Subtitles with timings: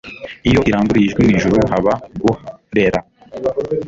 [0.49, 2.39] Iyo iranguruye ijwi mu ijuru haba guh
[2.77, 2.99] rera